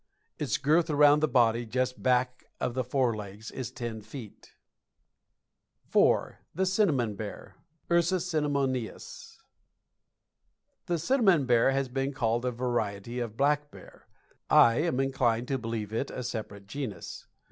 [0.39, 4.51] Its girth around the body just back of the forelegs is ten feet.
[5.95, 6.37] IV.
[6.55, 7.53] THE CINNAMON BEAR.
[7.87, 9.43] Ursus Cinnamoneous.
[10.87, 14.07] The Cinnamon Bear has been called a variety of black bear.
[14.49, 17.27] I am inclined to believe it a separate genus.